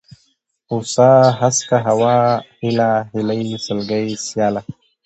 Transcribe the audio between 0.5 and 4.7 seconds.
هوسا، هسکه، هوا، هېله، هيلۍ، سلگۍ، سياله